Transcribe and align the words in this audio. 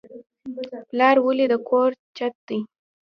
پلار 0.89 1.15
ولې 1.25 1.45
د 1.51 1.55
کور 1.69 1.89
چت 2.17 2.33
دی؟ 2.47 2.59